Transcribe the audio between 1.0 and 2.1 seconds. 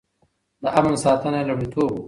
ساتنه يې لومړيتوب و.